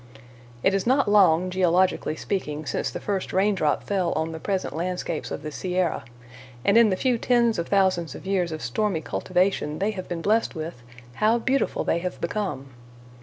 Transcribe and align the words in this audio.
It 0.63 0.73
is 0.73 0.87
not 0.87 1.07
long, 1.11 1.51
geologically 1.51 2.15
speaking, 2.15 2.65
since 2.65 2.89
the 2.89 2.99
first 2.99 3.31
raindrop 3.31 3.83
fell 3.83 4.13
on 4.13 4.31
the 4.31 4.39
present 4.39 4.75
landscapes 4.75 5.29
of 5.29 5.43
the 5.43 5.51
Sierra; 5.51 6.05
and 6.65 6.75
in 6.75 6.89
the 6.89 6.95
few 6.95 7.19
tens 7.19 7.59
of 7.59 7.67
thousands 7.67 8.15
of 8.15 8.25
years 8.25 8.51
of 8.51 8.63
stormy 8.63 9.01
cultivation 9.01 9.77
they 9.77 9.91
have 9.91 10.09
been 10.09 10.23
blest 10.23 10.55
with, 10.55 10.81
how 11.21 11.37
beautiful 11.37 11.83
they 11.83 11.99
have 11.99 12.19
become! 12.19 12.69